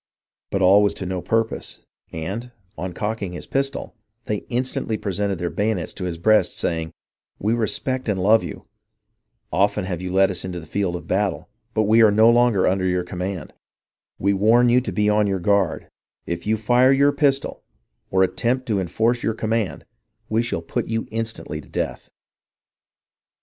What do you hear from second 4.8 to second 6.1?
pre sented their bayonets to